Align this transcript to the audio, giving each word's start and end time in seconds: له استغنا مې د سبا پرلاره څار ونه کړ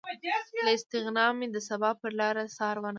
له 0.65 0.71
استغنا 0.77 1.25
مې 1.37 1.47
د 1.51 1.57
سبا 1.69 1.89
پرلاره 2.01 2.43
څار 2.57 2.75
ونه 2.77 2.87
کړ 2.87 2.89